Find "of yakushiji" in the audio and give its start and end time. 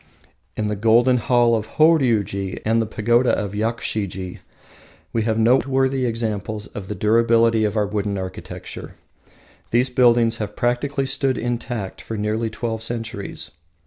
3.37-4.39